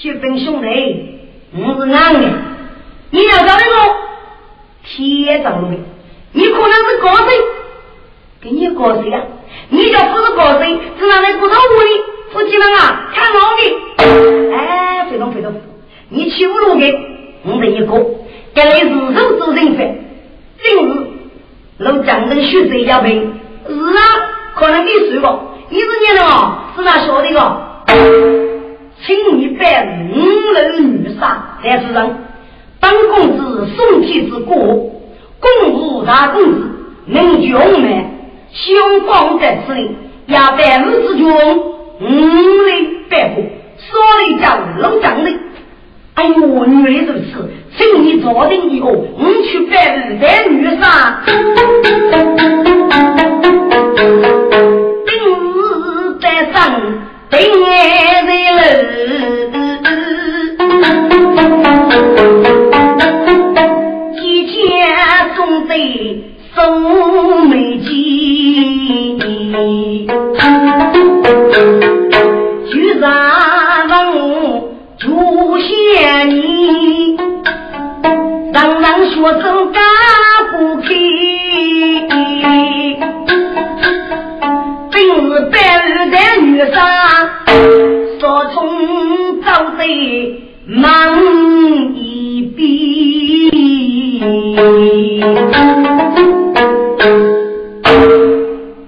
[0.00, 0.66] 薛本兄弟，
[1.52, 2.20] 我是男的，
[3.10, 3.96] 你要找那个
[4.82, 5.76] 铁找的，
[6.32, 7.24] 你可能是高手。
[8.40, 9.22] 给你过谁啊？
[9.68, 11.90] 你叫不是过谁，是拿来鼓捣我的。
[12.32, 14.56] 夫妻们啊，看老的。
[14.56, 15.52] 哎，非常非常，
[16.08, 16.98] 你欺负我的，
[17.44, 17.92] 我等一个，
[18.54, 19.98] 给你日手做人犯，
[20.62, 21.08] 今日
[21.76, 23.20] 老江人血水要赔。
[23.68, 24.00] 是啊，
[24.54, 25.40] 可能你睡吧。
[25.68, 28.39] 你是年了哦，是哪晓得个？
[29.10, 30.14] 请你拜五
[30.52, 32.16] 楼女杀在世上，
[32.78, 34.56] 本公子送体之过，
[35.40, 36.70] 公务大公子
[37.06, 37.88] 能穷吗？
[38.52, 39.96] 雄光在此里，
[40.26, 43.42] 要百五之军，五里百步，
[43.78, 45.32] 所里叫龙江的。
[46.14, 51.20] 哎呦，女儿如此，请你坐定以后，我去百五在女上，
[55.04, 55.10] 定
[55.50, 56.80] 日在上，
[57.28, 57.66] 定夜
[58.24, 58.78] 在楼，
[64.16, 64.54] 提前
[65.36, 65.74] 送的。
[66.52, 69.18] 送美金，
[72.68, 73.06] 举三
[74.12, 74.62] 文
[74.98, 77.16] 朱仙你，
[78.52, 79.80] 让让学生干
[80.50, 80.88] 不开，
[84.90, 85.54] 今日白
[85.86, 86.74] 日的女生，
[88.32, 91.20] 我从早得忙
[91.96, 93.50] 一笔。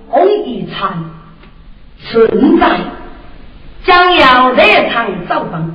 [0.06, 0.92] 红衣餐
[1.98, 2.82] 存在，
[3.84, 5.74] 将要在场造访，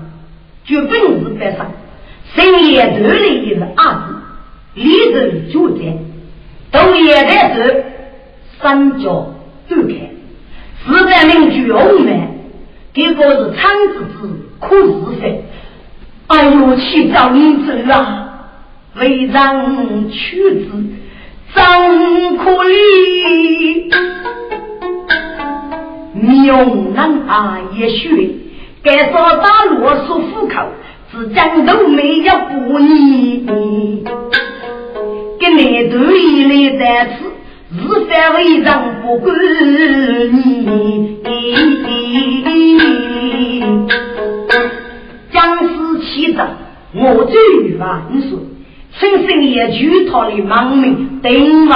[0.63, 0.89] 绝本
[1.22, 1.70] 是白上，
[2.36, 4.15] 深夜头里是二子，
[4.76, 5.20] 里头
[5.51, 5.82] 就在，
[6.72, 7.84] 都也在这
[8.61, 9.34] 三角
[9.68, 9.93] 断开，
[10.86, 12.26] 四百名巨红门，
[12.98, 14.20] 这个是长子子
[14.60, 15.45] 可是谁？
[16.26, 18.50] 哎呦，去找你走啊！
[19.00, 20.66] 为让屈子
[21.54, 23.91] 张可里，
[26.16, 30.56] 牛郎啊也许该说大罗说虎口，
[31.12, 33.45] 只讲都没有不你，
[35.39, 37.26] 给你头一来在此，
[37.80, 39.36] 是非为让不管
[40.34, 41.18] 你。
[46.98, 48.38] 我最万岁。
[49.00, 51.76] 陈胜也举他的亡命，定为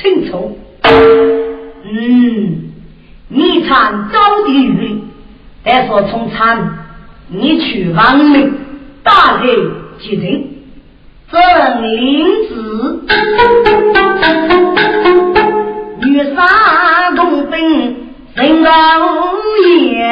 [0.00, 0.58] 清楚。
[1.84, 2.70] 嗯，
[3.28, 5.02] 你参招的雨，
[5.62, 6.78] 但说从参，
[7.28, 8.54] 你去亡命，
[9.02, 9.46] 大海
[9.98, 10.44] 即人，
[11.30, 11.40] 正
[11.82, 13.04] 灵子，
[16.00, 17.96] 女杀东兵，
[18.34, 18.70] 人老
[19.66, 20.08] 也。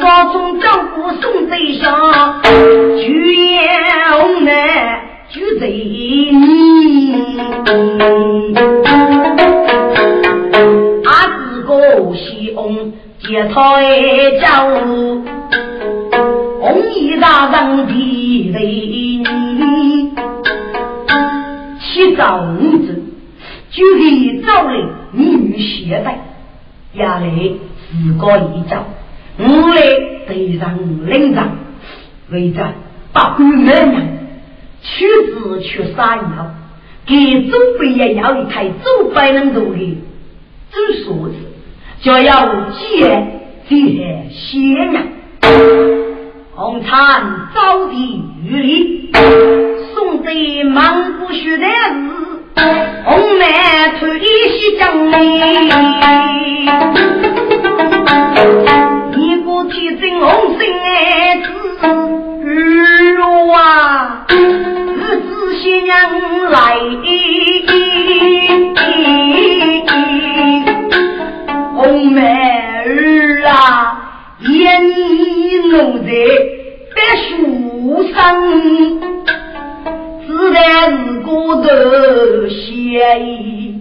[0.00, 2.42] 少从江湖送贼上，
[2.98, 3.62] 举眼
[4.18, 7.36] 红来举贼你。
[11.04, 11.70] 阿子个
[12.16, 13.86] 西翁接他一
[14.40, 14.66] 招，
[16.60, 17.92] 红衣大人的
[18.52, 19.22] 雷，
[21.78, 23.04] 起早五子。
[23.70, 24.72] 就给找来
[25.12, 26.18] 女携带，
[26.96, 28.84] 下来自个一招，
[29.38, 29.80] 我来
[30.26, 31.56] 对上领长，
[32.30, 32.72] 为着
[33.12, 34.18] 把官门人，
[34.82, 36.54] 屈子去杀药，
[37.06, 39.98] 给祖辈也要一台祖辈能做的。
[40.70, 41.34] 做数字，
[42.00, 45.08] 就要见这些仙人，
[46.54, 49.12] 红参招地玉里，
[49.94, 52.19] 送给满不学的日。
[52.54, 53.44] 红梅
[53.98, 55.14] 推西江里，
[59.16, 61.46] 一个天真红心爱子，
[62.44, 62.48] 儿
[63.52, 65.28] 啊，日子
[65.62, 65.90] 新娘
[66.50, 66.56] 来，
[71.74, 71.78] 红
[72.12, 73.54] 梅儿啊，
[74.40, 74.50] 眼
[74.88, 75.74] 你弄
[76.04, 76.10] 在
[76.94, 77.28] 白树
[78.12, 78.18] 上。
[80.40, 81.66] 自然是个头
[82.48, 82.64] 协
[83.20, 83.74] 议，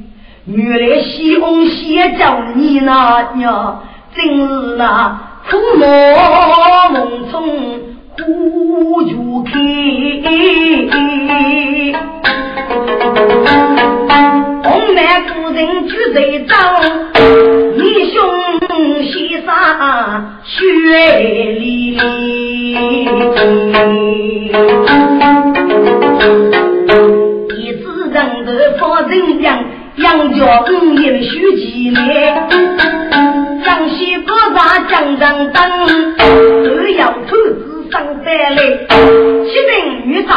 [0.45, 3.81] 原来西翁先叫你那娘，
[4.13, 5.17] 真是那
[5.49, 5.85] 苦恼
[6.89, 7.33] 梦中
[8.17, 9.53] 呼就开。
[14.61, 16.53] 红满夫人举队长，
[17.77, 17.81] 英
[18.11, 18.17] 雄
[19.05, 19.47] 先生
[20.43, 20.55] 血
[21.57, 21.99] 淋淋。
[27.57, 29.63] 一支人头放人样，
[29.97, 32.49] 杨家五年许几年，
[33.63, 35.57] 江西不大江上等，
[36.65, 38.57] 都要投资上山来。
[38.89, 39.71] 七名
[40.05, 40.29] 女杀，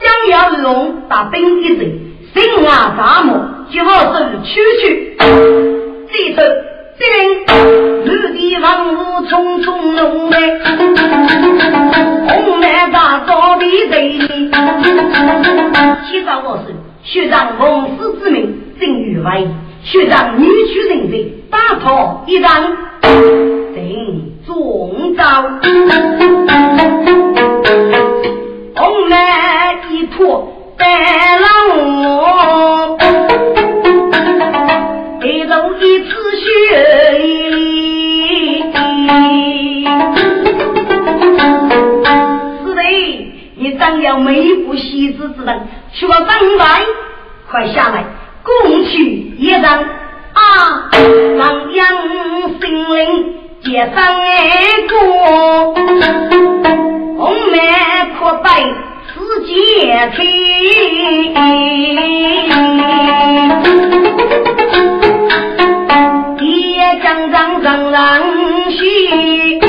[0.00, 1.80] 将要龙打兵一阵，
[2.34, 5.16] 心啊大漠，就好是区区。
[5.18, 6.42] 这头
[6.98, 7.04] 这
[8.04, 10.38] 陆地万物匆匆弄来，
[12.28, 14.50] 红满大道的人。
[16.06, 19.42] 七早我是学长奉师之命，正与外
[19.82, 21.16] 学长女婿人才，
[21.50, 23.82] 大炮一张，正
[24.46, 25.22] 中招。
[28.74, 31.46] 红来一托带了
[47.50, 48.04] 快下来，
[48.42, 49.04] 共取
[49.36, 49.84] 一场
[50.32, 50.90] 啊！
[51.38, 51.86] 让杨
[52.60, 52.62] 心
[52.96, 54.26] 灵接上一
[54.88, 54.94] 个，
[57.18, 57.58] 红梅
[58.18, 58.48] 可拜
[59.12, 59.12] 四
[59.44, 60.20] 姐亲，
[66.38, 66.46] 爹
[67.02, 68.00] 将张张让
[68.70, 69.60] 许，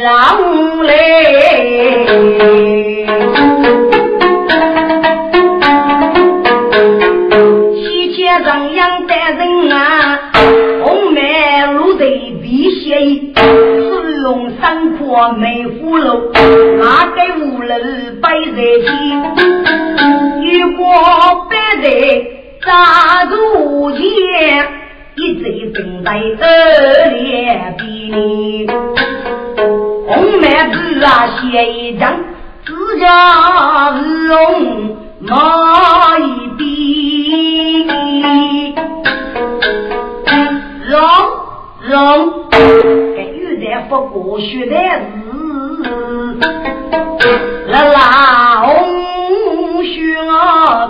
[0.00, 0.90] 兵是让来。
[9.30, 10.18] 人啊，
[10.82, 11.20] 红梅
[11.74, 12.04] 露在
[12.42, 17.74] 碧血衣，水龙山阔梅虎楼，哪个无楼
[18.20, 18.90] 摆在前？
[20.42, 20.84] 如果
[21.48, 21.86] 摆在
[22.66, 24.00] 大竹前，
[25.14, 26.44] 一嘴正在二
[27.10, 28.66] 脸边。
[30.12, 32.18] 红梅子啊，写一张，
[32.66, 36.66] 自家龙马一边。
[40.88, 41.00] 让
[41.88, 44.74] 让，给玉在不过学的
[45.14, 46.40] 字，
[47.68, 50.16] 啦啦红雪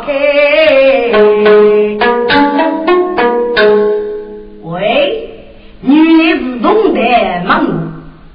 [0.06, 0.08] 开。
[4.64, 5.28] 喂，
[5.82, 7.00] 女子懂得
[7.44, 7.89] 忙，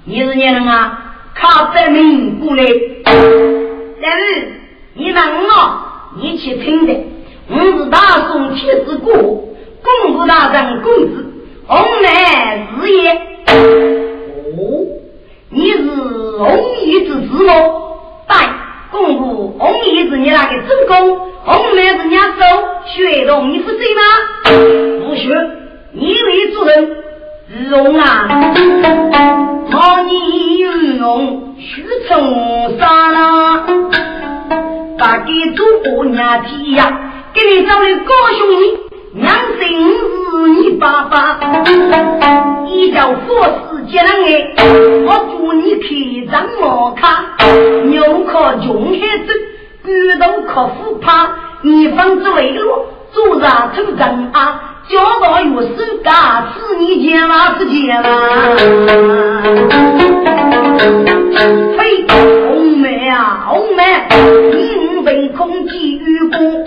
[0.07, 1.15] 你是哪人啊？
[1.35, 2.63] 靠证明过来。
[3.03, 4.51] 但是
[4.93, 5.49] 你问我，
[6.21, 6.93] 你去听的，
[7.49, 7.97] 我是大
[8.29, 11.25] 宋天子国，公主大人公子。
[11.65, 12.07] 红梅
[12.79, 13.09] 子也，
[14.53, 14.85] 哦，
[15.49, 15.79] 你是
[16.37, 17.97] 红衣之子喽？
[18.27, 18.37] 对，
[18.91, 22.33] 公主红衣子你那个正宫，红梅是人家手
[22.85, 24.01] 血统，你不谁吗？
[25.07, 25.35] 不学，
[25.93, 26.89] 你为主人，
[27.71, 28.27] 龙啊，
[29.71, 33.65] 讨你用虚称杀了，
[34.97, 36.99] 把给祖国娘提呀，
[37.33, 38.79] 给你找来高兄弟。
[39.13, 41.39] 娘生是你爸爸，
[42.65, 44.53] 你叫佛师接了爱，
[45.05, 47.23] 我祝你开张毛卡，
[47.85, 49.33] 牛靠穷孩子，
[49.83, 49.89] 骨
[50.19, 51.29] 头靠虎怕，
[51.61, 54.74] 你方子为路，做啥出征啊？
[54.87, 55.69] 教导有手
[56.03, 58.07] 嘎，是你见嘛是见嘛？
[61.77, 63.83] 嘿，红梅啊，红梅，
[64.51, 66.63] 你凭空气与功。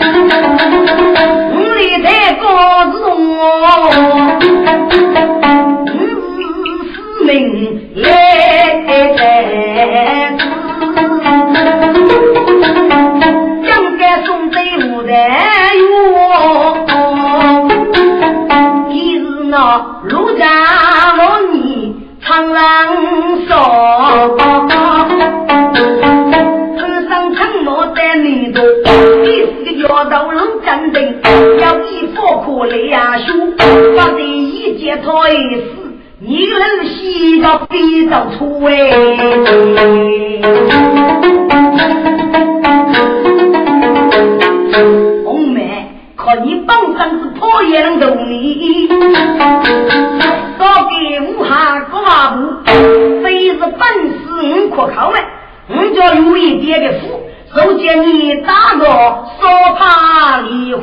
[2.01, 2.47] 在高
[2.93, 3.91] 子我，
[5.87, 5.91] 是
[7.25, 7.33] 命
[7.97, 8.05] 来
[8.87, 8.89] 在
[13.65, 14.57] 将该送队
[14.87, 15.87] 伍的哟，
[19.79, 20.45] 是那陆家
[21.17, 22.97] 老你长郎
[23.49, 24.37] 少。
[29.89, 31.03] 要到龙战争，
[31.61, 33.55] 要以火可来呀兄，
[33.97, 35.11] 把第一节推
[35.57, 35.67] 死，
[36.19, 38.73] 你能洗到比到出哎。
[45.25, 45.78] 红梅，
[46.37, 48.87] 你本身是破也能懂你
[50.59, 52.63] 少给武汉过马部
[53.23, 53.71] 非是本
[54.11, 55.17] 事你可靠吗
[55.69, 57.21] 你就容一变的富
[57.55, 60.75] 首先你打个说怕你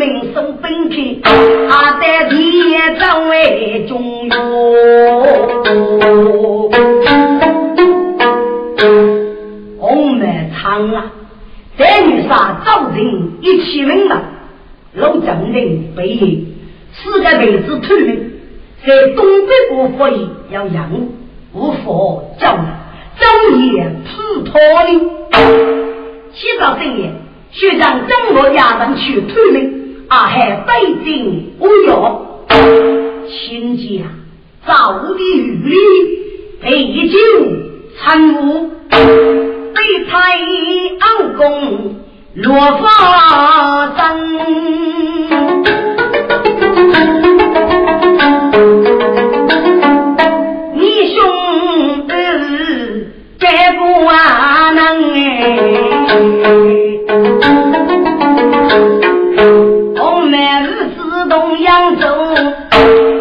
[0.00, 1.20] 杀此名送本片，
[1.68, 4.34] 他在地上为中药。
[9.78, 11.12] 红梅长啊，
[11.76, 14.22] 在女杀造成一起名了，
[14.94, 16.46] 老将军被
[16.94, 18.32] 四个妹子退命，
[18.86, 20.90] 在东北国府里要养
[21.52, 21.82] 无法
[22.40, 22.64] 叫人，
[23.18, 24.88] 昼夜刺托的。
[26.32, 27.10] 七早深夜，
[27.50, 30.72] 学长中国衙门去退命，阿海北
[31.04, 32.26] 京无药，
[33.28, 34.02] 亲家
[34.66, 35.76] 早的雨里
[36.60, 37.16] 杯酒
[37.96, 38.72] 参悟。
[38.90, 40.16] 北太
[40.98, 41.94] 安宫
[42.34, 42.52] 落
[42.82, 44.00] 发生，
[50.74, 51.18] 你兄
[52.08, 52.12] 弟
[53.38, 53.80] 该不
[54.74, 55.09] 能
[61.70, 62.04] 扬州，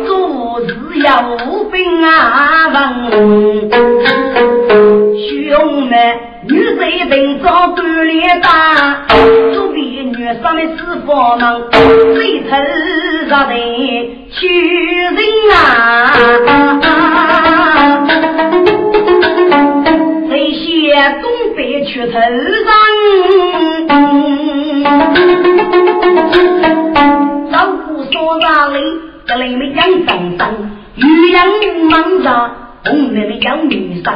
[0.07, 0.73] 做事
[1.03, 1.37] 要
[1.71, 2.75] 兵啊问，
[5.29, 5.93] 兄们。
[6.47, 9.05] 女贼等早锻炼大，
[9.53, 11.61] 作为女生的师傅们，
[12.15, 12.49] 最头
[13.29, 13.53] 上的
[14.31, 14.39] 屈
[15.03, 15.15] 人
[15.53, 15.59] 啊！
[20.27, 20.65] 这些
[21.21, 21.23] 东
[21.55, 22.19] 北屈头上，
[27.51, 28.79] 老虎说哪里？
[29.25, 32.51] 这里面养生生，女人忙着，
[32.85, 34.13] 红妹妹养女生，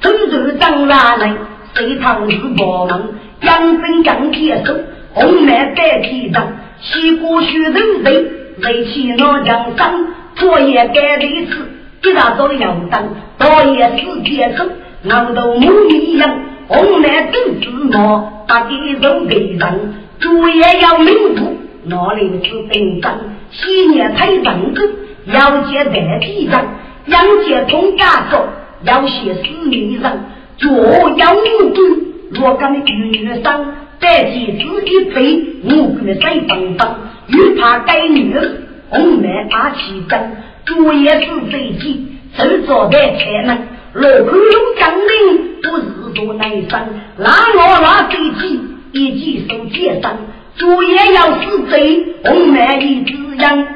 [0.00, 1.32] 走走长哪里？
[1.74, 3.04] 谁唱是我们
[3.42, 4.74] 养生养铁手，
[5.14, 6.48] 红梅带皮上，
[6.80, 9.92] 西瓜须头人，雷起那江山，
[10.36, 11.70] 作业该的事，
[12.02, 13.04] 一大早要当，
[13.38, 14.64] 倒也是铁手，
[15.08, 19.74] 俺都母一样，红梅真是我，把地都背上，
[20.18, 21.58] 作业要明目，
[21.88, 23.16] 哪里是兵长，
[23.52, 24.90] 昔年太认真，
[25.26, 26.64] 要接带皮上，
[27.06, 28.44] 杨杰通家说，
[28.82, 30.12] 要写诗名上。
[30.58, 30.68] 左
[31.16, 31.86] 腰五端，
[32.30, 33.66] 若干的女生，
[34.00, 36.98] 带起自己背，我跟的谁帮帮？
[37.28, 38.50] 又怕该女儿
[38.88, 43.58] 红梅阿起针，作业是飞机，手做的才能。
[43.92, 46.80] 落口龙将领不是做男生，
[47.18, 48.60] 拿我拿飞机，
[48.92, 50.16] 一记手接上。
[50.56, 53.66] 作业要是贼，红梅一只羊。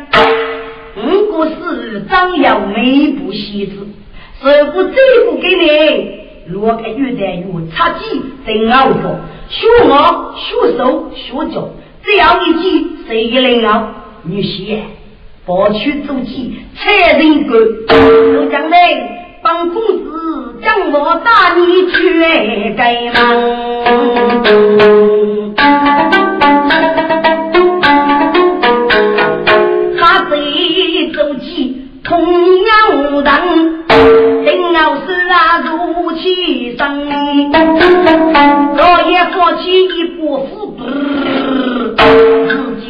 [0.96, 3.86] 如果是张耀梅不惜字，
[4.42, 4.96] 如果这
[5.30, 6.20] 不给你。
[6.48, 9.20] 若个玉带有插鸡在熬着，
[9.50, 11.68] 学我学手学脚，
[12.02, 13.86] 只要一记谁一能熬？
[14.22, 14.78] 女婿，
[15.46, 17.52] 抱去做鸡，才人干。
[17.88, 18.78] 都将来
[19.42, 22.20] 帮公子将我打你去
[22.74, 23.20] 该忙。
[33.36, 33.48] 样无
[33.86, 33.94] 当。
[34.44, 36.82] 定要是啊，如其生，
[38.76, 40.48] 我也放弃一步富
[42.40, 42.46] 自
[42.80, 42.88] 己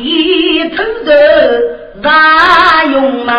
[0.71, 1.09] 偷着
[2.03, 3.31] 咋用忙？